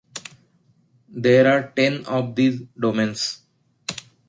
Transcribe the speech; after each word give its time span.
There 1.09 1.45
are 1.47 1.73
ten 1.75 2.07
of 2.07 2.35
these 2.35 2.59
domains. 2.75 3.43